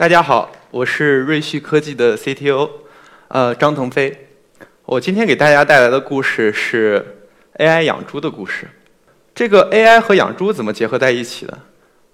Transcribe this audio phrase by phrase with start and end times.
[0.00, 2.70] 大家好，我是瑞旭科技的 CTO，
[3.28, 4.28] 呃，张腾飞。
[4.86, 7.18] 我今天给大家带来的故事是
[7.58, 8.66] AI 养猪的故事。
[9.34, 11.58] 这个 AI 和养猪怎么结合在一起的？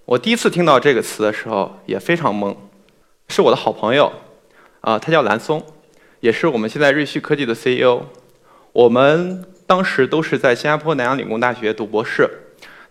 [0.04, 2.56] 我第一次听到这个词的时候也非常懵。
[3.28, 4.12] 是我的好朋友，
[4.80, 5.64] 啊，他叫蓝松，
[6.18, 8.02] 也是我们现在瑞旭科技的 CEO。
[8.72, 12.28] 我们当时都是在新加坡南洋理工大学读博士。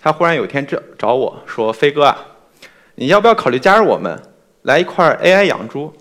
[0.01, 2.17] 他忽然有一天找找我说：“飞哥啊，
[2.95, 4.17] 你要不要考虑加入我们，
[4.65, 5.91] 来一块 AI 养猪？”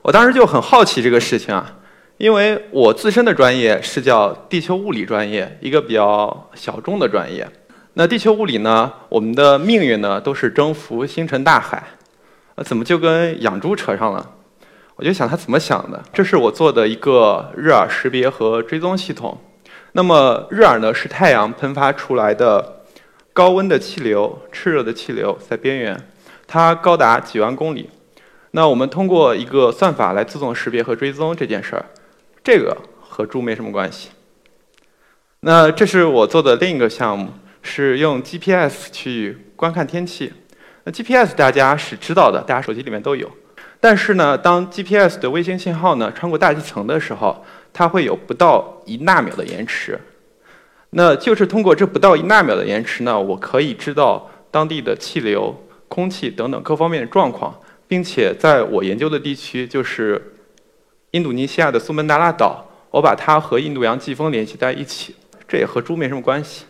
[0.00, 1.78] 我当时就很好奇这个事情啊，
[2.16, 7.48] 因为我自身的专业是叫地球物理专业，一个比较小众的专业。
[7.94, 11.82] 那地球物理呢，我们的命运呢都是征服星辰大海，
[12.54, 14.30] 呃，怎么就跟养猪扯上了？
[14.96, 16.02] 我就想他怎么想的。
[16.12, 19.38] 这是我做的一个日耳识别和追踪系统。
[19.92, 22.78] 那么日耳呢是太阳喷发出来的。
[23.34, 25.98] 高温的气流、炽热的气流在边缘，
[26.52, 27.88] 它高达几万公里。
[28.50, 31.86] 那我们通过一个算法来自动识别和追踪这件事儿，
[32.44, 34.10] 这个和猪没什么关系。
[35.40, 37.30] 那这是我做的另一个项目，
[37.62, 40.30] 是用 GPS 去观看天气。
[40.84, 43.30] 那 GPS 大家是知道的，大家手机里面都有。
[43.80, 49.98] 但是呢，当 GPS 的卫星信号呢穿过大气层的时候，它会有不到一纳秒的延迟。
[50.90, 55.56] 那就是通过这不到一纳秒的延迟呢，我可以知道当地的气流、
[55.92, 57.54] 空气等等各方面的状况，
[57.86, 60.32] 并且在我研究的地区，就是
[61.10, 65.14] 印度尼西亚的苏门答腊岛，我把它和印度洋季风联系在一起，
[65.46, 66.64] 这也和猪没什么关系。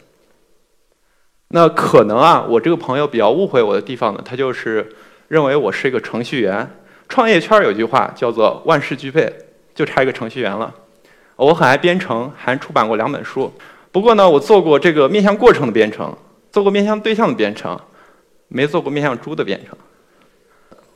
[1.55, 4.93] 那可能啊，我这个朋友比较误会我的地方呢，他就是
[5.29, 6.69] 认为我是一个程序员。
[7.09, 9.33] 创业圈有句话叫做“万事俱备，
[9.75, 10.75] 就差一个程序员了”。
[11.37, 13.53] 我很爱编程，还出版过两本书。
[13.93, 16.17] 不过呢，我做过这个面向过程的编程，
[16.51, 17.79] 做过面向对象的编程，
[18.53, 19.77] 没做过面向猪的编程。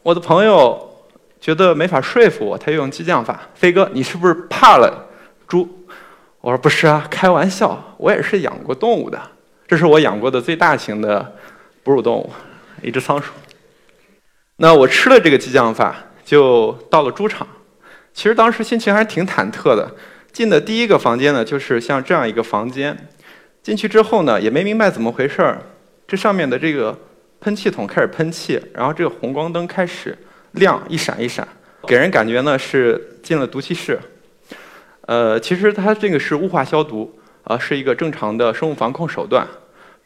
[0.02, 1.04] 我的朋友
[1.40, 5.08] 觉得没法说服我，他用激将法：“飞哥，你是不是怕了
[5.48, 5.68] 猪？”
[6.40, 9.20] 我说：“不是啊，开玩笑，我也是养过动物的。
[9.66, 11.34] 这是我养过的最大型的
[11.82, 12.30] 哺乳动物，
[12.82, 13.32] 一只仓鼠。”
[14.58, 17.46] 那我吃了这个激将法，就到了猪场。
[18.14, 19.90] 其实当时心情还是挺忐忑的。
[20.32, 22.96] 进的第一个房间呢，就是像这样一个房间。
[23.62, 25.60] 进去之后呢，也没明白怎么回事儿。
[26.06, 26.96] 这上面的这个
[27.40, 30.16] 喷气筒开始喷气，然后这个红光灯开始
[30.52, 31.46] 亮，一闪一闪，
[31.86, 33.98] 给人感觉呢是进了毒气室。
[35.02, 39.46] 呃，其实它这个是雾化消毒，啊，是一个正常的生物防控手段。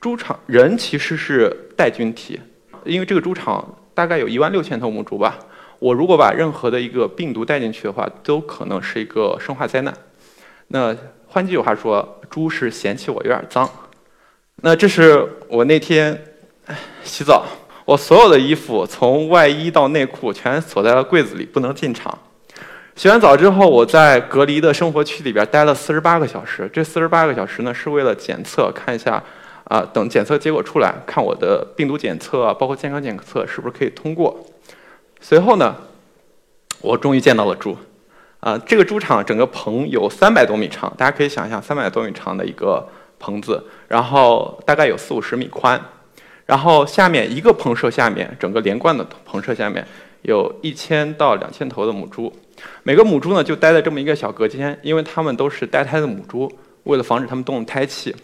[0.00, 2.40] 猪场人其实是带菌体，
[2.84, 5.38] 因为这个猪场大概有一万六千头母猪吧。
[5.78, 9.94] 我如果把任何的一个病毒带进去的话，都可能是一个生化灾难。
[10.68, 10.94] 那
[11.26, 13.68] 换句话说，猪是嫌弃我有点脏。
[14.56, 16.22] 那这是我那天
[17.02, 17.44] 洗澡，
[17.84, 22.18] 我所有的衣服从外衣到内裤全锁在了柜子里，不能进场。
[22.96, 26.68] 洗完澡之后，我在隔离的生活区里边待了四十八个小时。
[26.72, 29.22] 这四十八个小时呢，是为了检测，看一下
[29.64, 34.36] 啊，等检测结果出来，看我的病毒检测，包括健康检测是不是可以通过。
[35.20, 35.74] 随后呢，
[36.82, 37.76] 我终于见到了猪。
[38.40, 42.88] 啊，这个猪场整个棚有三百多米长，大家可以想象三百多米长的一个
[43.18, 45.78] 棚子，然后大概有四五十米宽，
[46.50, 49.86] 然后下面一个棚舍下面，整个连贯的棚舍下面
[50.22, 52.32] 有一千到两千头的母猪，
[52.82, 56.50] 每个母猪呢就待在这么一个小隔间，因为它们都是待胎的母猪，
[56.82, 58.16] 为了防止它们动胎气。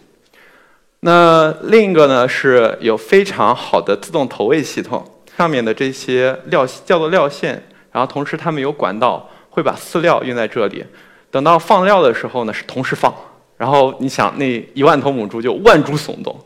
[0.99, 9.29] 那另一个呢是有非常好的自动投喂系统，上面的这些料叫做料线，然后同时它们有管道。
[9.49, 10.85] 会把饲料运在这里，
[11.31, 13.11] 等到放料的时候呢，是同时放。
[13.57, 14.45] 然后你想，那
[14.75, 16.39] 一万头母猪就万猪耸动。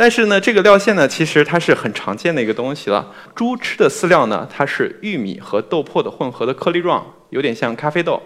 [0.00, 3.12] 但是呢，这个料线呢，其实它是很常见的一个东西了。
[3.34, 8.22] 猪吃的饲料呢，它是玉米和豆粕的混合的颗粒状，有点像咖啡豆。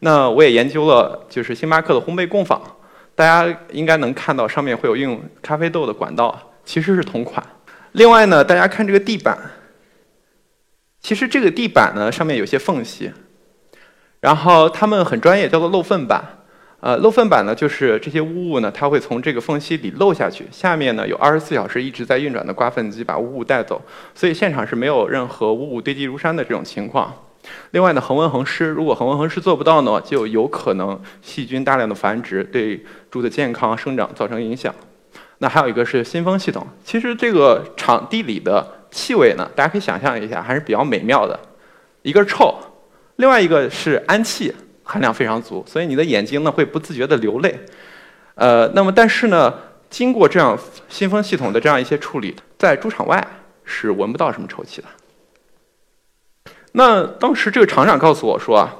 [0.00, 2.60] 那我也研究了，就是星巴克的烘焙工坊，
[3.14, 7.42] 大家应该能看到上面会有用咖啡豆的管道，其实是同款。
[7.92, 9.38] 另外呢，大家看这个地板。
[11.00, 13.10] 其实这个地板呢，上面有些缝隙，
[14.20, 16.37] 然后他们很专业，叫做漏粪板。
[16.80, 23.80] 呃，漏粪板呢，就是这些污物呢，它会从这个缝隙里漏下去，下面呢有二十四小时一直在运转的刮粪机把污物带走，
[24.14, 27.12] 所以现场是没有任何污物堆积如山的这种情况。
[27.72, 34.74] 另外呢，恒温恒湿，如果恒温恒湿做不到呢，就有可能细菌大量的繁殖，对猪的健康生长造成影响。
[35.38, 38.74] 那还有一个是新风系统，其实这个场地里的。
[38.90, 39.46] 气味呢？
[39.54, 41.38] 大家可以想象一下，还是比较美妙的。
[42.00, 42.54] 一个是臭，
[43.16, 44.50] 另外一个是氨气
[44.90, 47.54] 含量非常足，所以你的眼睛呢会不自觉的流泪。
[48.36, 49.52] 呃，那么但是呢，
[49.90, 50.58] 经过这样
[50.88, 53.22] 新风系统的这样一些处理，在猪场外
[53.64, 54.88] 是闻不到什么臭气的。
[56.72, 58.74] 那当时这个厂长告诉我说啊，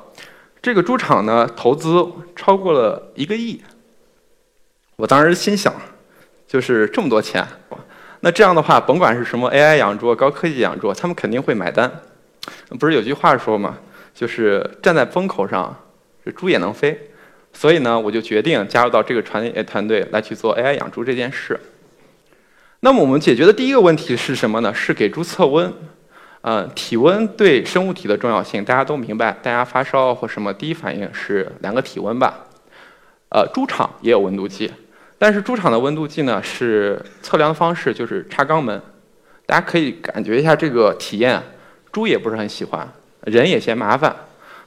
[0.62, 3.60] 这个猪场呢投资超过了一个亿。
[4.96, 5.74] 我当时心想，
[6.46, 7.46] 就是这么多钱，
[8.20, 12.00] 那这样的话，甭管是什么 AI 养猪、高科技养猪，他们肯定会买单。
[12.80, 13.76] 不是有句话说嘛，
[14.14, 15.76] 就是站在风口上，
[16.32, 17.10] 猪也能飞。
[17.52, 21.58] 所以呢，我就决定加入到这个传业团队来去做 AI 养猪这件事。
[22.80, 24.72] 那么我们解决的第一个问题是什么呢？
[24.72, 25.72] 是给猪测温。
[26.40, 32.46] 呃，体温对生物体的重要性大家都明白，大家发烧或什么第一反应是量个体温吧。
[33.30, 34.70] 呃，猪场也有温度计，
[35.18, 38.80] 但是猪场的温度计呢是测量的方式就是插肛门，
[39.44, 41.42] 大家可以感觉一下这个体验，
[41.90, 42.88] 猪也不是很喜欢，
[43.22, 44.14] 人也嫌麻烦，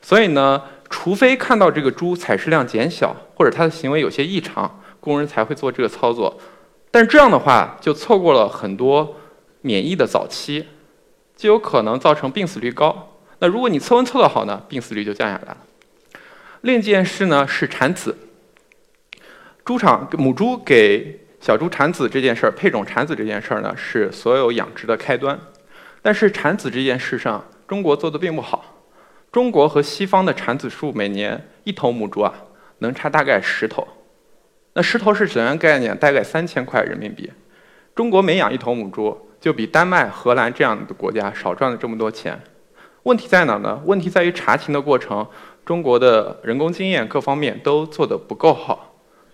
[0.02, 0.62] 所以呢，
[0.92, 6.40] 除非看到这个猪采食量减小或者它的行为有些异常，工人才会做这个操作，
[6.92, 9.16] 但这样的话就错过了很多
[9.62, 10.68] 免疫的早期。
[11.34, 13.16] 就有可能造成病死率高。
[13.40, 15.58] 那如果你测温测得好呢，病死率就降下来了。
[16.62, 18.16] 另一件事呢是产子，
[19.66, 25.40] 猪场母猪给小猪产子这件事儿，配种产子这件事儿呢是所有养殖的开端。
[26.04, 28.71] 但是产子这件事上，中国做的并不好。
[29.31, 32.33] 中国和西方的产子数每年一头母猪啊
[32.80, 33.88] 能差大概十头，
[34.74, 35.98] 那十头是怎样概念？
[35.98, 37.31] 大概三千块人民币。
[37.95, 39.28] 中国每养一头母猪。
[39.42, 42.39] 就比丹麦、荷兰这样的国家少赚了这么多钱，
[43.01, 43.81] 问题在哪呢？
[43.86, 45.25] 问题在于查情的过程，
[45.66, 48.94] 中国的人工经验各方面都做得不够好。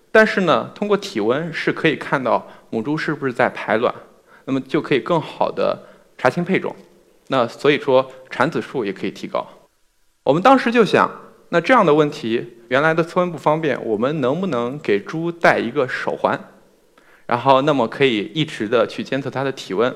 [0.09, 3.93] 但是呢，通过体温是可以看到母猪是不是在排卵，
[4.45, 5.77] 那么就可以更好的
[6.17, 6.73] 查清配种。
[7.27, 9.45] 那所以说产子数也可以提高。
[10.27, 11.09] 我们当时就想，
[11.51, 16.37] 那这样的问题，原来的测温不方便，我们能不能给猪戴一个手环？
[17.27, 19.95] 然后，那么可以一直的去监测它的体温，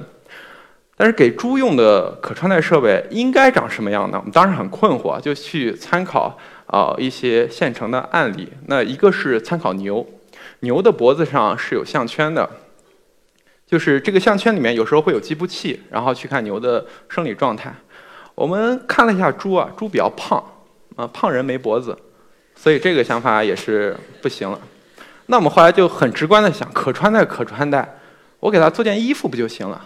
[0.96, 4.20] 但是给猪用的可穿戴设备应该长什么样呢？
[4.20, 8.48] 我们当时很困惑，就去参考啊一些现成的案例。
[8.68, 10.08] 那一个是参考牛，
[10.62, 12.50] 牛的脖子上是有项圈的，
[13.68, 17.76] 就是这个项圈里面有时候会有计步器，然后去看牛的生理状态。
[18.42, 20.44] 我们看了一下猪啊，猪比较胖，
[20.96, 21.96] 啊胖人没脖子，
[22.56, 24.60] 所以这个想法也是不行了。
[25.28, 27.88] 那我们后来就很直观的想，可穿戴可穿戴，
[28.40, 29.86] 我给他做件衣服不就行了？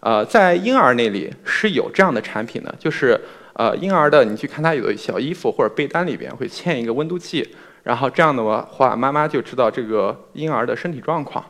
[0.00, 3.18] 呃，在婴儿那里是有这样的产品的，就是
[3.52, 7.54] 呃婴儿的，你去看他有的小衣服或者被单里边会嵌一个温度计，
[7.84, 11.44] 然后这样的话妈妈就知道这个婴儿的身体状况。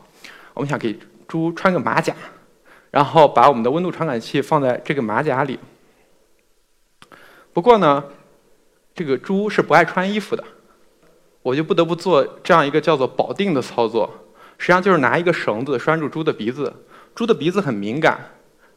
[0.53, 0.95] 我们想给
[1.27, 2.13] 猪穿个马甲，
[2.91, 5.57] 然后把我们的温度传感器放在这个马甲里。
[7.53, 8.03] 不过呢，
[8.93, 10.43] 这个猪是不爱穿衣服的。
[11.43, 14.09] 我就不得不做这样一个叫做保定的操作，
[14.57, 16.73] 实际上就是拿一个绳子拴住猪的鼻子，
[17.13, 18.17] 猪的鼻子很敏感，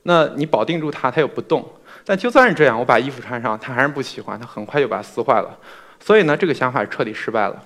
[0.03, 1.65] 那你保定住它，它又不动。
[2.05, 5.57] 但就算是这样，我把衣服穿上，它还是不喜欢，它很快就把它撕坏了。
[6.01, 7.63] 所以呢，这个想法彻底失败了。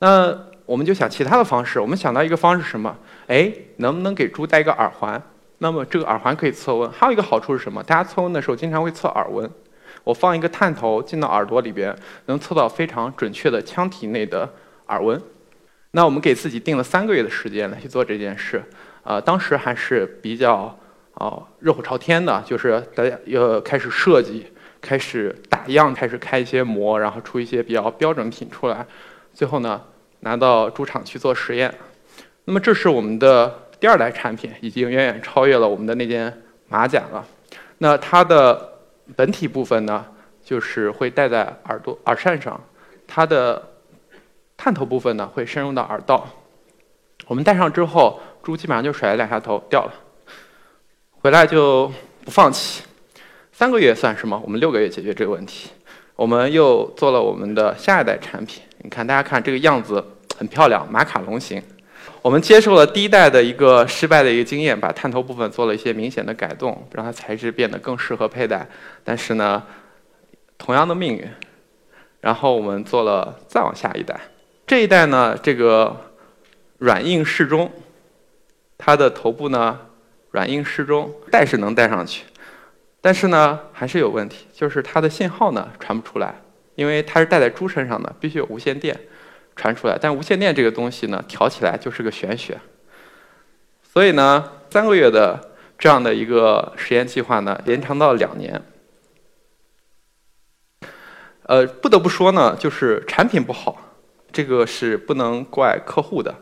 [0.00, 2.94] 那我们就想其他的方式，我们想到一个方式什么？
[3.26, 5.22] 哎，能不能给猪戴一个耳环？
[5.58, 7.82] 那么这个耳环可以测温，还有一个好处是什么？
[7.82, 9.50] 大家测温的时候经常会测耳温。
[10.02, 11.94] 我放一个探头进到耳朵里边，
[12.26, 14.48] 能测到非常准确的腔体内的
[14.88, 15.20] 耳温。
[15.92, 18.62] 那我们给自己定了三个月的时间来去做这件事。
[19.02, 20.78] 呃，当时还是比较
[21.14, 24.46] 哦热火朝天的，就是大家要开始设计，
[24.80, 28.86] 开始打样，开始开一些模，然后出一些比较标准品出来。
[29.34, 29.80] 最后呢，
[30.20, 31.74] 拿到猪场去做实验。
[32.44, 37.26] 那么这是我们的第二代产品，已经远远超越了我们的那件马甲了。
[37.78, 38.69] 那它的。
[39.16, 40.04] 本体部分呢，
[40.44, 42.60] 就是会戴在耳朵耳扇上，
[43.06, 43.70] 它的
[44.56, 46.26] 探头部分呢会深入到耳道。
[47.26, 49.92] 我们戴上之后，猪基本上就甩了两下头掉了，
[51.20, 51.92] 回来就
[52.24, 52.82] 不放弃。
[53.52, 54.40] 三个月算什么？
[54.44, 55.70] 我们六个月解决这个问题。
[56.16, 60.04] 我们又做了我们的下一代产品，你看大家看这个样子
[60.36, 61.62] 很漂亮，马卡龙形。
[62.22, 68.68] 我们接受了第一代的一个失败的一个经验，把探头部分做了一些明显的改动，让它材质变得更适合佩戴。
[69.02, 69.62] 但是呢，
[70.58, 71.26] 同样的命运。
[72.20, 74.20] 然后我们做了再往下一代，
[74.66, 76.12] 这一代呢，这个
[76.76, 77.70] 软硬适中，
[78.76, 79.80] 它的头部呢
[80.30, 82.24] 软硬适中，戴是能戴上去，
[83.00, 86.34] 但是呢还是有问题，就是它的信号呢传不出来，
[86.74, 88.94] 因为它是戴在猪身上的，必须有无线电。
[89.60, 92.58] 传出来，但无线电这个东西呢，调起来就是个玄学。
[93.82, 95.38] 所以呢，三个月的
[95.78, 98.62] 这样的一个实验计划呢，延长到两年。
[101.42, 103.76] 呃，不得不说呢，就是产品不好，
[104.32, 106.34] 这个是不能怪客户的。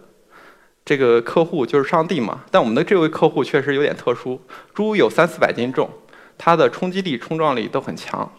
[0.85, 2.45] 这个客户就是上帝嘛。
[2.53, 4.41] 但我们的这位客户确实有点特殊，
[4.73, 5.91] 猪有三四百斤重，
[6.39, 8.31] 它的冲击力、冲撞力都很强。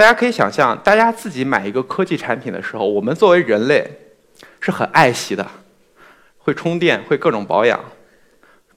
[0.00, 3.86] 大家可以想象，大家自己买一个科技产品的时候，我们作为人类
[4.58, 5.46] 是很爱惜的，
[6.38, 7.78] 会充电，会各种保养。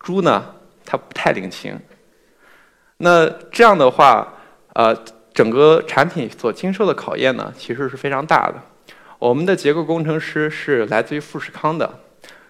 [0.01, 0.53] 猪呢，
[0.85, 1.79] 它不太领情。
[2.97, 4.33] 那这样的话，
[4.73, 4.93] 呃，
[5.33, 8.55] 整个产品所经受的考验呢，其实是非常大的。
[9.17, 11.89] 我们的结构工程师是来自于富士康的，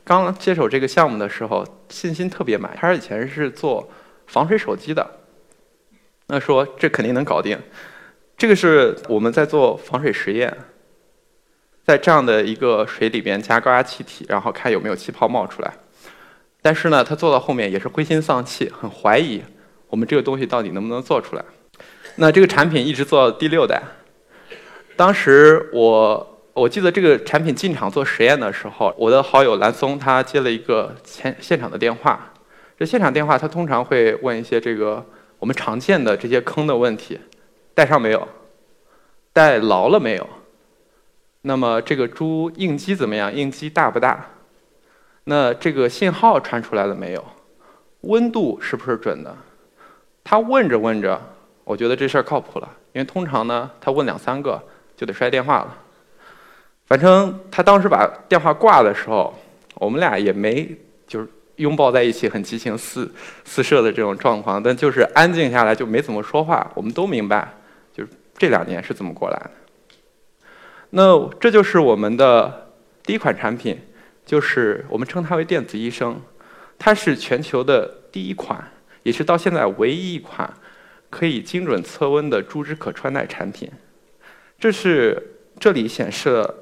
[0.03, 2.75] 刚接手这个项目的时候，信心特别满。
[2.75, 3.88] 他以前是做
[4.25, 5.08] 防水手机的，
[6.25, 7.56] 那说这肯定能搞定。
[8.43, 10.53] 这个是我们在做防水实验，
[11.85, 15.73] 在这样的一个水里边加高压气体，然后看有没有气泡冒出来。
[16.62, 19.41] 但是呢，他做到后面也是灰心丧气，很怀疑
[19.88, 21.45] 我们这个东西到底能不能做出来。
[22.17, 23.81] 那这个产品一直做到第六代。
[24.97, 32.33] 当时我我记得这个产品进场做实验的时候，我的好友蓝松他接了一个现现场的电话。
[32.77, 35.05] 这现场电话他通常会问一些这个
[35.39, 37.17] 我们常见的这些坑的问题：
[37.74, 38.27] 带上没有？
[39.32, 40.30] 带牢了没有？
[41.42, 43.34] 那么这个猪应激怎么样？
[43.34, 44.25] 应激大不大？
[45.25, 47.25] 那这个信号传出来了没有？
[48.01, 49.36] 温度是不是准的？
[50.24, 51.20] 他问着问着，
[51.63, 54.62] 我觉得这事儿靠谱了，因为通常呢，他问两三个
[54.96, 55.77] 就得摔电话了。
[56.86, 59.34] 反正他当时把电话挂的时候，
[59.75, 60.70] 我们俩也没
[61.08, 63.10] 就是拥抱在一起，很激情四
[63.46, 66.70] 四射的这种状况，但就是安静下来就没怎么说话。
[66.74, 67.53] 我们都明白，
[68.43, 69.51] 这两年是怎么过来的。
[70.89, 72.73] 那这就是我们的
[73.03, 73.79] 第一款产品。
[74.25, 76.21] 就是我们称它为电子医生，
[76.77, 78.71] 它是全球的第一款，
[79.03, 80.53] 也是到现在唯一一款
[81.09, 83.69] 可以精准测温的猪只可穿戴产品。
[84.57, 86.55] 这是这里显示了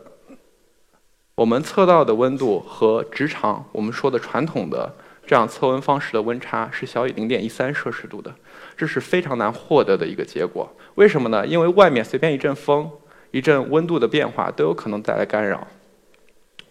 [1.36, 4.96] 我们测到的温度和直肠我们说的传统的
[5.28, 8.34] 这样测温方式的温差是小于零点一三摄氏度的，
[8.82, 10.68] 这是非常难获得的一个结果。
[10.96, 11.46] 为什么呢？
[11.46, 12.90] 因为外面随便一阵风、
[13.30, 15.68] 一阵温度的变化都有可能带来干扰。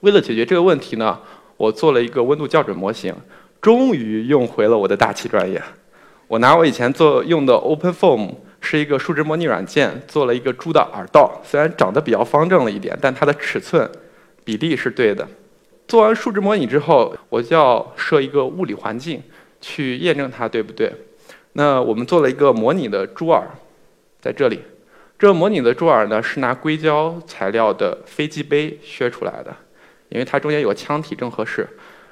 [0.01, 1.21] 为了解决这个问题呢，
[1.57, 3.15] 我做了一个温度校准模型，
[3.61, 5.63] 终于用回了我的大气专业。
[6.27, 13.89] 我拿我以前做用的 OpenFOAM 是一个数值模拟软件，做了一个猪的耳道，虽然长得比较方正了一点，但它的尺寸
[14.43, 15.25] 比例是对的。
[15.87, 19.23] 做完数值模拟之后，我就要设一个物理环境
[19.61, 20.93] 去验证它对不对。
[21.53, 23.47] 那我们做了一个模拟的猪耳，
[24.21, 24.63] 在这里，
[25.19, 29.55] 这个模拟的猪耳呢是拿硅胶材料的飞机杯削出来的。
[30.11, 31.65] 因为它中间有个腔体正合适，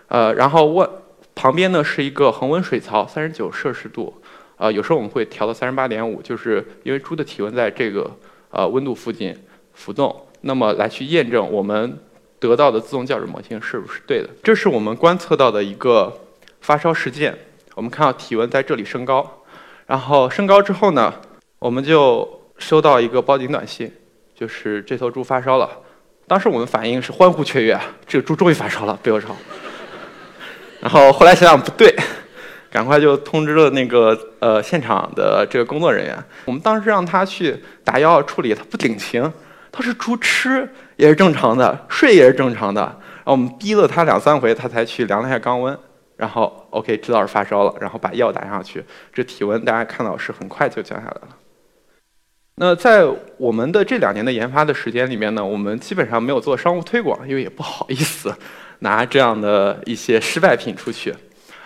[0.06, 0.88] 呃，然后外
[1.34, 4.22] 旁边呢是一个恒温水槽，三十九摄氏度，
[4.56, 8.08] 呃，有时候我们会调到三十八点五，就是因为猪的体温在这个
[8.50, 9.36] 呃温度附近
[9.74, 11.98] 浮动，那么来去验证我们
[12.38, 14.30] 得到的自动校准模型是不是对的。
[14.44, 16.20] 这是我们观测到的一个
[16.60, 17.36] 发烧事件，
[17.78, 19.24] 我们看到体温在这里升高，
[19.86, 21.14] 然后升高之后呢，
[21.60, 23.88] 我们就收到一个报警短信，
[24.34, 25.70] 就是这头猪发烧了。
[26.26, 29.28] 当时我们反应是欢呼雀跃，这个猪终于发烧了，不忧愁。
[30.80, 31.94] 然后后来想想不对，
[32.68, 36.18] 赶快就通知了那个呃现场的这个工作人员。
[36.46, 39.32] 我们当时让他去打药处理，他不领情。
[39.70, 42.80] 他是猪吃也是正常的，睡也是正常的。
[42.80, 45.78] 然后我们逼了他两三回，他才去量了一下肛温，
[46.16, 48.84] 然后 OK 知道是发烧了，然后把药打上去。
[49.12, 51.28] 这体温大家看到是很快就降下来了。
[52.60, 53.06] 那在
[53.36, 58.34] 我们的这两年的研发的时间里面呢，我们基本上没有做商务推广，因为也不好意思
[58.80, 61.14] 拿这样的一些失败品出去。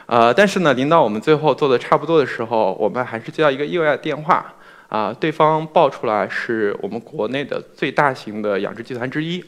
[0.05, 4.55] 呃，但是呢，临到我们最后做的差不多的时候，我们还是接到一个意外的电话，
[4.89, 9.43] 啊，对方报出来是我们国内的最大型的养殖集团之一。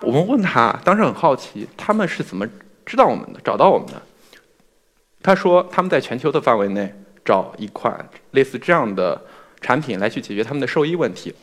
[0.00, 2.46] 我们问他，当时很好奇，他们是怎么
[2.84, 3.94] 知道我们的、找到我们的？
[5.24, 9.20] 他说他们在全球的范围内找一款类似这样的。
[9.60, 11.34] 产品来去解决他们的兽医问题，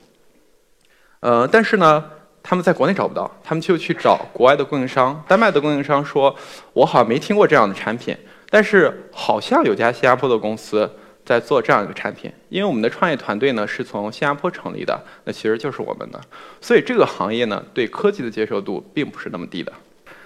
[1.22, 2.06] 呃，但是呢，
[2.44, 5.24] 他们在国内找不到，他们就去找国外的供应商。
[5.28, 6.36] 丹麦的供应商说
[6.74, 8.16] ：“我好像没听过这样的产品，
[8.52, 10.88] 但是好像有家新加坡的公司
[11.26, 16.22] 在做这样一个产品。”因为我们的创业团队呢是从新加坡成立的，那其实就是我们的，
[16.62, 19.74] 所以这个行业呢对科技的接受度并不是那么低的。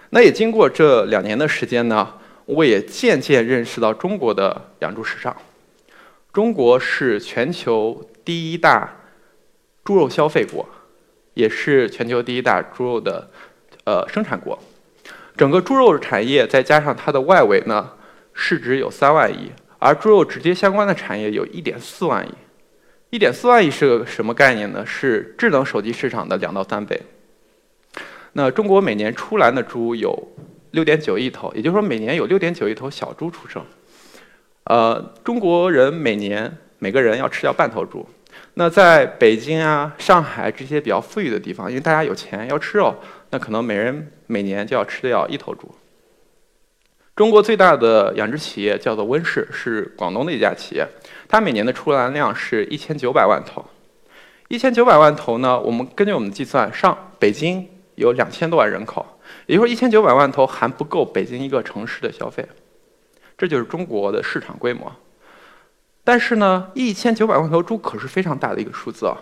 [0.09, 2.11] 那也经过这两年的时间呢，
[2.45, 5.35] 我也渐渐认识到中国的养猪市场。
[6.31, 8.93] 中国是全球第一大
[9.83, 10.67] 猪肉消费国，
[11.33, 13.29] 也是全球第一大猪肉的
[13.85, 14.59] 呃生产国。
[15.37, 17.91] 整个猪肉产业再加上它的外围呢，
[18.33, 22.31] 市值有三万亿，而猪肉直接相关的产业有一点四万亿。
[23.09, 24.85] 一点四万亿是个什么概念呢？
[24.85, 27.01] 是智能手机市场的两到三倍。
[28.33, 30.27] 那中国每年出栏的猪有
[30.75, 33.65] 六点九亿头，也就是说每年有六点九亿头小猪出生。
[34.65, 38.07] 呃，中国人每年每个人要吃掉半头猪。
[38.55, 42.93] 那在北京啊、上海这些比较富裕的地方，因为大家有钱要吃肉，
[43.31, 45.73] 那可能每人每年就要吃掉一头猪。
[47.15, 50.85] 中国最大的养殖企业叫做温氏，是广东的一家企业，
[51.29, 53.65] 它每年的出栏量是一千九百万头。
[54.49, 57.65] 一千九百万头呢，我们根据我们计算，上北京
[57.95, 59.05] 有两千多万人口，
[59.45, 62.45] 也就是说一千九百万头还不够北京一个城市的消费。
[63.37, 64.91] 这就是中国的市场规模。
[66.03, 69.17] 但是呢，一千九百万头猪可是非常大的一个数字啊！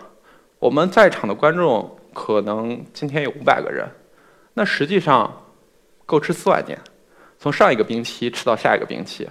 [0.58, 3.88] 我们在场的观众可能今天有五百个人，
[4.52, 5.44] 那实际上
[6.06, 6.78] 够吃四万年，
[7.38, 9.28] 从上一个冰期吃到下一个冰期。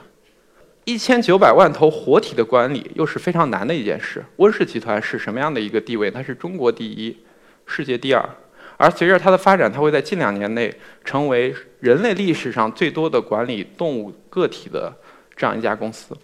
[0.86, 4.25] 一千九百万头活体的管理又是非常难的一件事。
[4.38, 6.12] 温氏集团是什么样的一个地位？
[6.12, 7.24] 它是中国第一，
[7.65, 8.27] 世界第二。
[8.77, 14.94] 而随着它的发展，它会在近两年内成为人类历史上最多的管理动物个体的
[15.36, 16.15] 这样一家公司。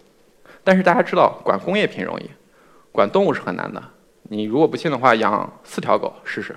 [0.62, 2.28] 但是大家知道，管工业品容易，
[2.92, 3.82] 管动物是很难的。
[4.24, 6.54] 你如果不信的话，养四条狗试试。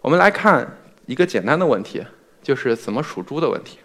[0.00, 2.04] 我们来看一个简单的问题，
[2.42, 3.78] 就是怎么数猪的问题。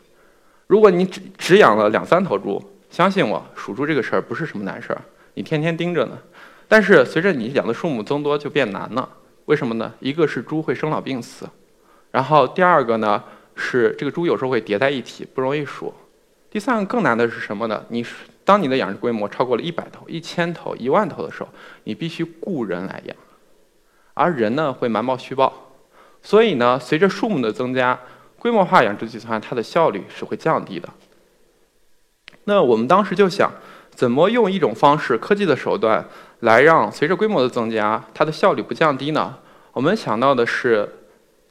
[0.68, 5.02] 如果你只只养了两三头猪，相信我，数猪这个事儿不是什么难事儿，
[5.36, 6.18] 你天天盯着呢。
[6.68, 9.08] 但是随着你养的数目增多，就变难了。
[9.48, 9.94] 为什么呢？
[10.02, 11.50] 一个是猪会生老病死，
[12.12, 13.24] 然后第二个呢
[13.56, 15.94] 是这个猪有时候会叠在一起，不容易数。
[16.50, 17.86] 第三个更难的是什么呢？
[17.88, 18.06] 你
[18.44, 21.50] 当你的养殖规模超过了一百头、一千头、一万头的时候，
[21.86, 23.16] 你必须雇人来养，
[24.14, 25.72] 而人呢会瞒报虚报，
[26.22, 27.98] 所以呢，随着数目的增加，
[28.40, 30.90] 规模化养殖集团它的效率是会降低的。
[32.44, 33.50] 那我们当时就想，
[33.92, 36.06] 怎么用一种方式、科技的手段
[36.42, 39.38] 来让随着规模的增加，它的效率不降低呢？
[39.78, 40.90] 我们想到的是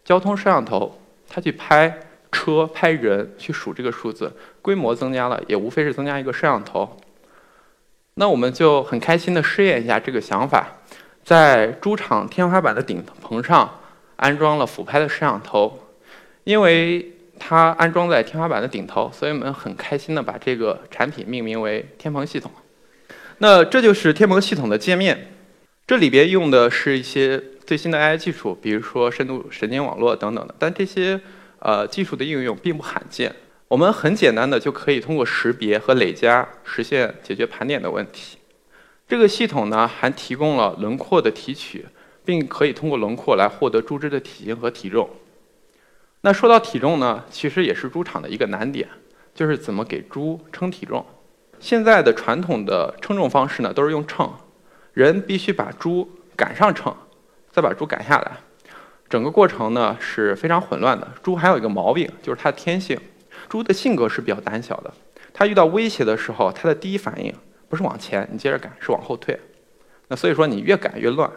[0.05, 2.01] 交通摄像头，它去拍。
[2.33, 6.99] 车拍人去数这个数字，规模增加了，也无非是增加一个摄像头。
[8.15, 10.67] 那我们就很开心的试验一下这个想法，
[11.25, 13.79] 在猪场天花板的顶棚上
[14.17, 15.79] 安装了俯拍的摄像头，
[16.45, 22.51] 因为它安装在天花板的顶头，所以我们很开心的把这个产品命名为天棚系统。
[23.39, 25.29] 那这就是天棚系统的界面，
[25.87, 31.20] 这里边用的是一些最新的 AI 技术，比如说深度神经网络等等的，但这些。
[31.59, 33.35] 呃，技术的应用并不罕见。
[33.66, 38.37] 我们很简单的就可以通过识别和累加实现解决盘点的问题。
[39.09, 41.87] 这个系统呢，还提供了轮廓的提取，
[42.24, 45.09] 并可以通过轮廓来获得猪只的体型和体重。
[46.20, 48.87] 那说到体重呢，其实也是猪场的一个难点，
[49.35, 51.05] 就是怎么给猪称体重。
[51.59, 54.31] 现在的传统的称重方式呢，都是用秤，
[54.92, 56.94] 人必须把猪赶上秤，
[57.57, 58.33] 再把猪赶下来。
[59.09, 61.11] 整个过程呢是非常混乱的。
[61.23, 63.01] 猪还有一个毛病，就是它的天性。
[63.49, 64.92] 猪的性格是比较胆小的，
[65.33, 67.33] 它遇到威胁的时候，它的第一反应
[67.71, 69.40] 不是往前，你接着赶，是往后退。
[70.09, 71.31] 那所以说你越赶越乱。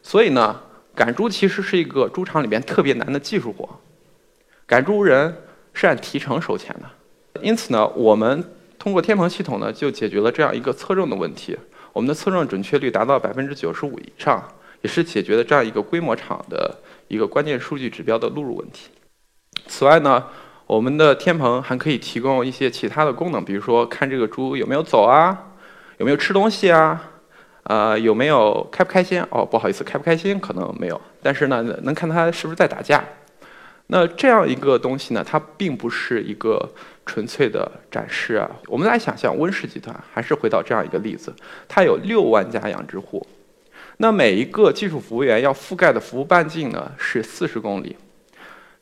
[0.00, 0.60] 所以呢，
[0.94, 3.68] 赶猪其实是一个猪场里边特别难的技术活。
[4.64, 5.36] 赶猪人
[5.72, 8.44] 是按提成收钱的，因此呢，我们
[8.78, 11.58] 通过天棚系统呢，就解决了这样一个测重的问题。
[11.92, 14.46] 我们的测重准确率达到百分之九十五以上，
[14.82, 16.78] 也是解决了这样一个规模场的。
[17.08, 18.90] 一个关键数据指标的录入问题。
[19.66, 20.26] 此外呢，
[20.66, 25.54] 我们的天棚还可以提供一些其他的功能，比如说看这个猪有没有走啊，
[25.96, 27.02] 有没有吃东西啊，
[27.62, 29.24] 呃，有没有开不开心？
[29.30, 33.02] 哦，不好意思，开不开心可能没有，但是呢，能看它是不是在打架。
[33.86, 36.68] 那这样一个东西呢，它并不是一个
[37.06, 38.50] 纯粹的展示啊。
[38.66, 41.34] 我们来想象温氏集团，还是回到这样一个例子，
[41.66, 43.26] 它有六万家养殖户。
[44.00, 47.96] 那每一个技术服务员要覆盖的服务半径呢是四十公里，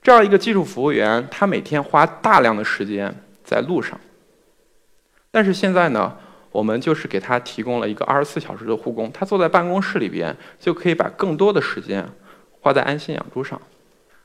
[0.02, 3.98] 这样一个技术服务员，他每天花大量的时间在路上。
[5.30, 6.16] 但是现在呢，
[6.52, 12.06] 我们就是给他提供了一个二十四小时的护工，他坐在办公室里边就可以把更多的时间
[12.60, 13.60] 花在安心养猪上。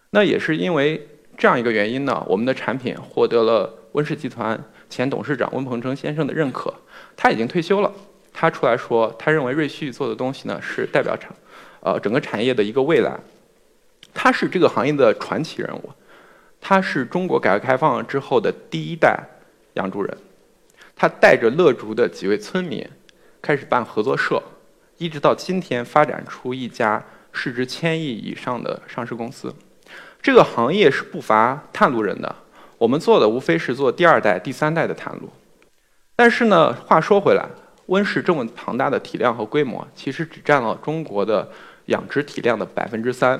[0.09, 6.73] 那也是因为这样一个原因呢，我们的产品获得了温氏集团前董事长温鹏程先生的认可，
[7.15, 7.93] 他已经退休了。
[8.41, 11.31] 他出来说，他认为瑞旭做的东西呢是代表产，
[11.81, 13.19] 呃，整个产业的一个未来。
[14.15, 15.91] 他是这个行业的传奇人物，
[16.59, 19.19] 他是中国改革开放之后的第一代
[19.75, 20.17] 养猪人。
[20.95, 22.83] 他带着乐竹的几位村民
[23.43, 24.41] 开始办合作社，
[24.97, 29.53] 一直到今天发展出一家市值千亿以上的上市公司。
[30.19, 32.35] 这个行业是不乏探路人的，
[32.79, 35.29] 我们做的无非是做第二代、第三代的探路。
[36.15, 37.47] 但是呢，话说回来。
[37.91, 41.51] 温室这么庞大的体量和规模，其实只占了中国的
[41.87, 43.39] 养殖体量的百分之三。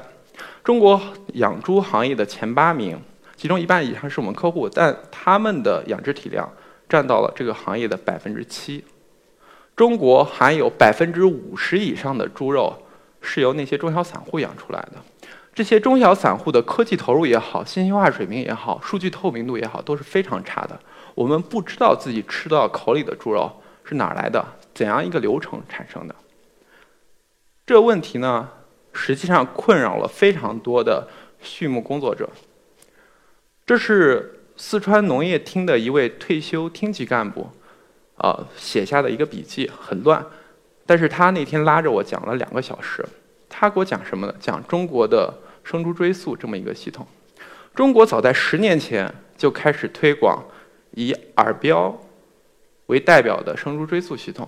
[0.62, 1.00] 中国
[1.36, 3.00] 养猪行业的前八名，
[3.38, 6.52] 其中一半以上是我们客户，但他们的养殖体量
[6.90, 8.84] 占到了这个行业的百分之七。
[9.74, 12.76] 中国含有百分之五十以上的猪肉
[13.22, 14.98] 是由那些中小散户养出来的，
[15.56, 20.78] 这些中小散户的科技投入也好，信息化水平也好，数据透明度也好，都是非常差的。
[21.16, 23.50] 我们不知道自己吃到口里的猪肉
[23.84, 26.16] 是哪儿来的，怎样一个流程产生的。
[27.66, 28.50] 这个问题呢，
[28.94, 31.08] 实际上困扰了非常多的
[31.42, 32.30] 畜牧工作者。
[33.66, 37.50] 这是四川农业厅的一位退休厅级干部。
[38.18, 40.24] 啊，写下的一个笔记很乱，
[40.86, 43.04] 但是他那天拉着我讲了两个小时。
[43.50, 44.36] 他给我讲什么呢？
[44.40, 47.08] 讲中国的生猪追溯这么一个系统。
[47.74, 50.44] 中国早在十年前就开始推广
[50.92, 52.00] 以耳标
[52.92, 54.48] 为代表的生猪追溯系统。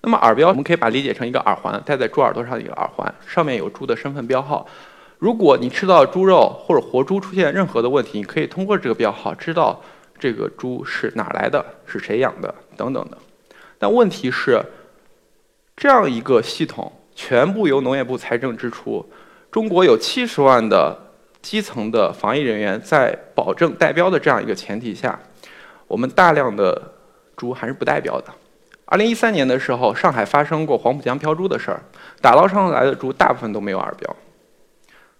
[0.00, 4.66] 那么耳标我们可以把理解成一个耳环，戴在猪耳朵上的一个耳环，上面有猪的身份标号。
[5.18, 9.82] 如果你吃到猪肉或者活猪出现任何的问题，你可以通过这个标号知道。
[10.16, 11.62] 这个猪是哪来的？
[11.84, 12.54] 是谁养的？
[12.76, 13.18] 等等的。
[13.78, 14.62] 但问题是，
[15.76, 19.04] 这样一个系统全部由农业部财政支出，
[19.50, 20.96] 中国有七十万的
[21.42, 25.18] 基层的防疫人员在保证带标的这样一个前提下，
[25.88, 26.93] 我们大量的
[27.36, 28.32] 猪还是不带标的。
[28.84, 31.82] 二零一三年的时候，上海发生过黄浦江漂猪的事儿，
[32.20, 34.16] 打捞上来的猪大部分都没有耳标。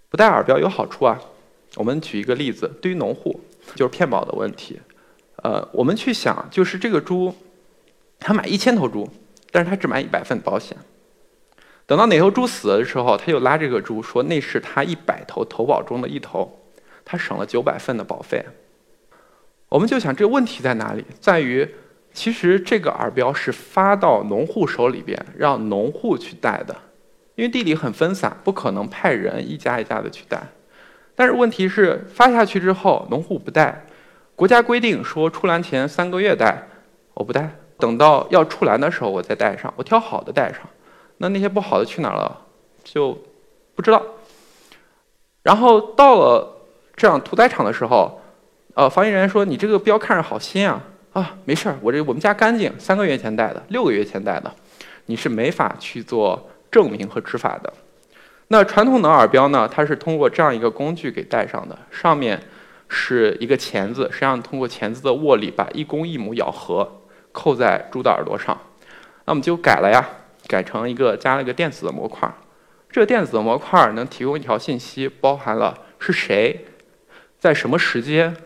[0.09, 1.21] 不带耳标有好处啊。
[1.77, 3.41] 我们举一个例子，对于农户。
[3.75, 4.79] 就是骗保的问题，
[5.37, 7.35] 呃，我们去想，就是这个猪，
[8.21, 9.09] 他买一千头猪，
[9.51, 10.77] 但是他只买一百份保险。
[11.87, 16.61] 等到哪头猪死了的时候，他又拉这个猪说那是他一百头投保中的一头，
[17.07, 18.45] 他省了九百份的保费。
[19.71, 21.03] 我们就想这个问题在哪里？
[21.19, 21.67] 在于
[22.15, 26.75] 其实这个耳标是发到农户手里边，让农户去戴的，
[27.35, 30.41] 因为地里很分散，不可能派人一家一家的去戴。
[31.17, 33.85] 但是问题是发下去之后，农户不带，
[34.37, 36.69] 国家规定说出栏前三个月带，
[37.15, 40.61] 我不带，等到要出栏的时候我再带上，我挑好的带上，
[41.19, 42.47] 那那些不好的去哪儿了，
[42.85, 43.19] 就
[43.75, 44.01] 不知道。
[45.43, 46.63] 然后到了
[46.95, 48.21] 这样屠宰场的时候，
[48.75, 50.81] 呃，防疫人员说你这个标看着好新啊，
[51.15, 54.53] 啊，没事儿，我这我们家干净，三个月前带的，六个月前带的，
[55.07, 57.73] 你是没法去做证明和执法的。
[58.49, 59.69] 那传统的耳标呢？
[59.73, 62.43] 它是通过这样一个工具给戴上的，上面
[62.89, 67.01] 是一个钳子，实际上通过钳子的握力把一公一母咬合，
[67.31, 68.59] 扣在猪的耳朵上。
[69.25, 70.05] 那我们就改了呀，
[70.49, 72.29] 改成一个加了一个电子的模块。
[72.91, 76.67] 这个电子的模块能提供一条信息，包含了是谁，
[77.39, 78.37] 在什么时间，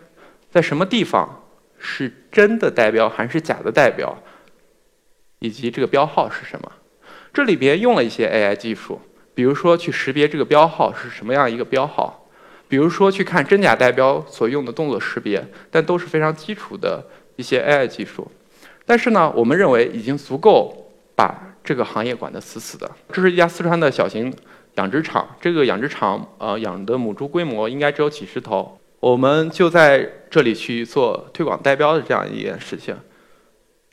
[0.50, 1.37] 在什么地方，
[1.78, 4.16] 是真的代标还是假的代标，
[5.38, 6.72] 以及这个标号是什么。
[7.32, 9.00] 这里边用了一些 AI 技术。
[9.34, 12.28] 比如说去识别这个标号是什么样一个标号，
[12.66, 17.04] 比如说去看真假代标所用的动作识别，但都是非常基础的
[17.36, 18.28] 一些 AI 技术。
[18.84, 22.90] 但是呢，我们认为已经足够把这个行业管得死死的。
[23.12, 24.34] 这是一家四川的小型
[24.74, 28.77] 养殖场，这个养殖场呃养的母猪规模应该只有几十头。
[29.00, 32.96] 我们就在这里去做推广代标的这样一件事情。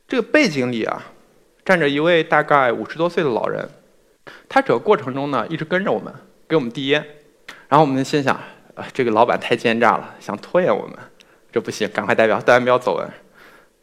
[0.08, 1.04] 这个背景里啊，
[1.64, 3.70] 站着一位大概五十多岁的老人。
[4.50, 6.12] 他整个过程中呢，一直跟着我们，
[6.48, 7.06] 给我们递烟，
[7.68, 8.36] 然后我们心想，
[8.74, 10.98] 啊，这个老板太奸诈了，想拖延我们，
[11.52, 13.08] 这不行，赶快代表代完标走人。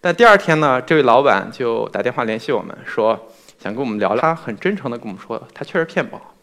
[0.00, 3.28] 但第二天呢，这位老板就打电话联系我们，说
[3.60, 4.20] 想跟我们聊聊。
[4.20, 6.34] 他很真诚的跟我们说，他确实骗保，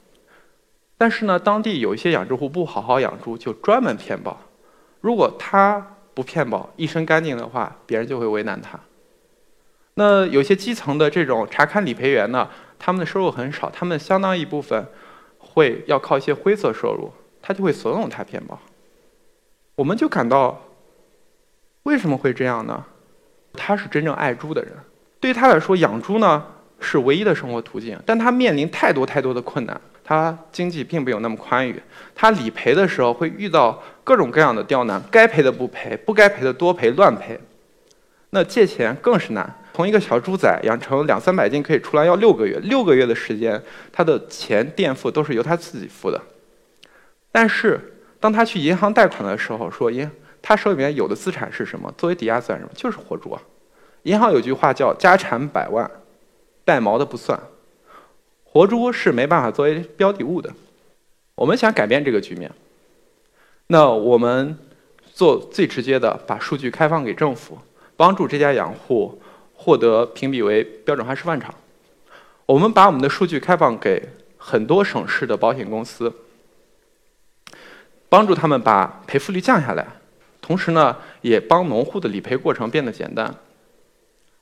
[0.97, 4.39] 但是呢，当地有一些养殖户不好好养猪，就专门骗保。
[5.01, 8.79] 如果他不骗保，一身干净的话，别人就会为难他。
[9.95, 12.49] 那有些基层的这种查勘理赔员呢？
[12.77, 14.87] 他们的收入很少，他们相当一部分
[15.37, 18.57] 会要靠一些灰色收入，他就会怂恿他骗保。
[19.75, 20.61] 我们就感到
[21.83, 22.85] 为什么会这样呢？
[23.53, 24.71] 他是真正爱猪的人，
[25.19, 26.45] 对于他来说，养猪呢
[26.79, 31.79] 是唯一的生活途径，但他面临太多太多的困难，他经济并没有那么宽裕，
[32.15, 37.39] 他理赔的时候会遇到各种各样的刁难，该赔的不赔，不该赔的多赔乱赔，
[38.31, 39.55] 那借钱更是难。
[39.71, 43.61] 从一个小猪仔养成两三百斤可以出来要六个月，六个月的时间，
[43.93, 46.19] 他的钱垫付都是由他自己付的。
[47.31, 47.79] 但是
[48.19, 50.09] 当他去银行贷款的时候，说：“银
[50.41, 51.93] 他手里面有的资产是什么？
[51.95, 52.71] 作为抵押资产什么？
[52.73, 53.39] 就是活猪啊。”
[54.09, 55.87] 银行有句话叫“家产百万，
[56.65, 57.39] 带毛的不算”，
[58.51, 60.53] 活猪是没办法作为标的物的。
[61.35, 62.51] 我们想改变这个局面，
[63.67, 64.57] 那我们
[65.13, 67.57] 做最直接的，把数据开放给政府，
[67.95, 69.21] 帮助这家养户。
[69.61, 71.53] 获得评比为标准化示范场，
[72.45, 74.01] 我们把我们的数据开放给
[74.37, 76.13] 很多省市的保险公司，
[78.07, 79.85] 帮助他们把赔付率降下来，
[80.39, 83.35] 同时呢，也帮农户的理赔过程变得简单。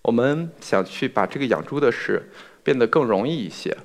[0.03, 2.29] 我们想去把这个养猪的事
[2.63, 3.75] 变得更容易一些，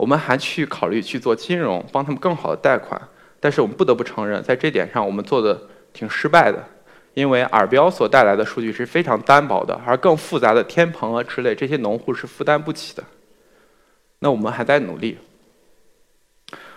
[0.00, 2.98] 我们还去考虑去做金融，帮他们更好的贷款。
[3.38, 5.60] 但是我们不得不承认，在这点上我们做的
[5.92, 6.64] 挺失败的，
[7.12, 13.04] 因为耳标所带来的数据是非常单薄的，而更复杂的天棚啊之类，这些农户是负担不起的。
[14.20, 15.18] 那我们还在努力。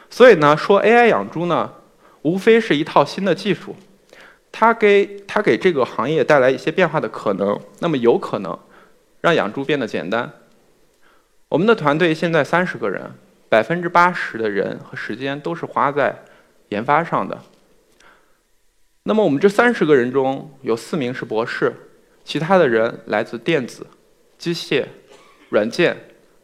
[0.10, 1.72] 所以呢，说 AI 养猪呢，
[2.24, 3.74] 无非是一套新的技术，
[4.52, 8.60] 它给它给这个行业带来一些变化的可能，那么有可能
[9.22, 10.30] 让养猪变得简单。
[11.54, 13.12] 我们的团队现在三十个人，
[13.48, 16.16] 百分之八十的人和时间都是花在。
[16.70, 17.40] 研发上的。
[19.04, 21.72] 那么我们这三十个人中有四名是博士，
[22.24, 23.86] 其他的人来自电子、
[24.40, 24.86] 机械、
[25.50, 25.96] 软件、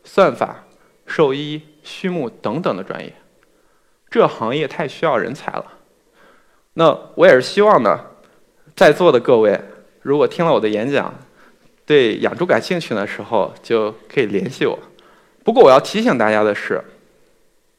[0.04, 0.66] 算法、
[1.08, 3.12] 兽医、畜牧等等的专业。
[4.12, 5.66] 这行业太需要人才了。
[6.74, 8.00] 那我也是希望呢，
[8.76, 9.60] 在座的各位，
[10.04, 11.12] 如果听了我的演讲，
[11.88, 14.78] 对养猪感兴趣的时候，就可以联系我。
[15.50, 16.80] 不过我要提醒大家的是，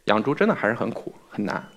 [0.06, 1.68] 养猪真的还是很苦很难。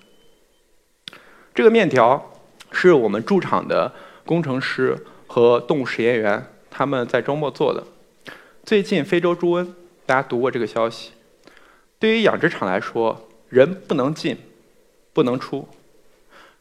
[1.54, 2.32] 这个面条
[2.72, 3.92] 是我们驻场的
[4.26, 7.84] 工程师和动物实验员他们在周末做的。
[8.64, 9.68] 最近非洲猪瘟，
[10.04, 11.12] 大家读过这个消息。
[12.00, 14.36] 对于养殖场来说，人不能进，
[15.12, 15.68] 不能出，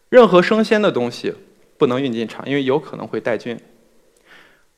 [0.10, 1.34] 任何生鲜的东西
[1.80, 3.60] 不能运进场，因为有可能会带菌。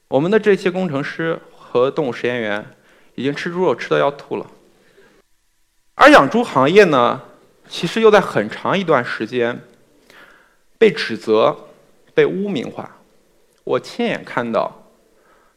[0.08, 2.66] 我们的这些工程师和动物实验员
[3.16, 4.46] 已经吃猪肉吃的要吐了。
[5.96, 7.22] 而养猪行业呢，
[7.68, 9.60] 其实又在很长一段时间。
[10.78, 11.56] 被指责、
[12.14, 12.98] 被污名化，
[13.64, 14.84] 我亲眼看到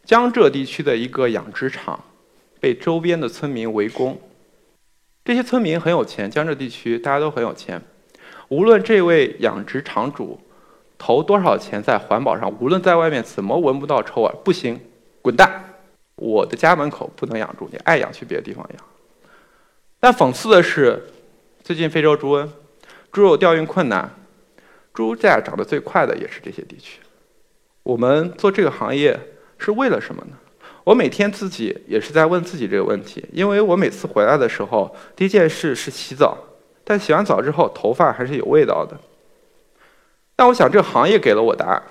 [0.04, 2.04] 江浙地区的一个养殖场
[2.60, 4.18] 被周边的村民围攻。
[5.24, 7.82] 这些村民很有钱，江浙地区大家都很有钱。
[8.46, 10.40] 无论这位养殖场主
[10.96, 14.80] 投多少钱在环保上，无论在外面怎么闻不到臭味，不行，
[15.20, 15.67] 滚蛋！
[16.18, 18.84] 我的家门口不能养猪，你爱养去别的地方养。
[20.00, 21.08] 但讽刺的是，
[21.62, 22.48] 最近非洲猪瘟，
[23.10, 24.14] 猪肉调运困难。
[24.92, 26.98] 猪价涨得最快的也是这些地区。
[27.84, 29.18] 我们做这个行业
[29.56, 30.36] 是为了什么呢？
[30.82, 36.36] 我每天自己也是在问自己这个问题，因为我每次回来的时候，第一件事是洗澡，
[36.82, 38.98] 但洗完澡之后头发还是有味道的。
[40.34, 41.82] 但我想，这个行业给了我答案。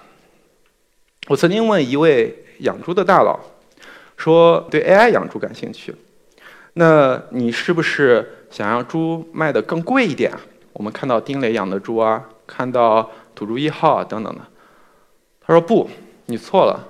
[1.28, 3.40] 我曾经问一位养猪的大佬，
[4.18, 5.96] 说对 AI 养猪感兴趣，
[6.74, 10.34] 那你是不是想让猪卖得更贵一点？
[10.74, 12.26] 我们看到丁磊养的猪啊。
[12.50, 14.42] 看到土猪一号啊等等的，
[15.42, 15.90] 他说不，
[16.28, 16.88] 你错了，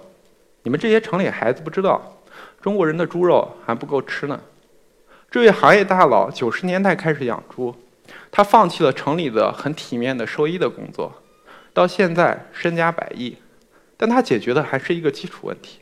[0.61, 2.19] 你们这些城里孩子不知道，
[2.61, 4.39] 中国人的猪肉还不够吃呢。
[5.31, 7.75] 这位行业大佬九十年代开始养猪，
[8.29, 11.11] 他放弃了城里的很体面的兽医的工作，
[11.73, 13.35] 到现在身家百亿，
[13.97, 15.79] 但他解决的还是一个基础问题。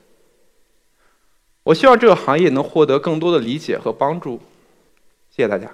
[1.65, 4.39] 我希望这个行业能获得更多的理解和帮助，
[5.31, 5.71] 谢谢大家。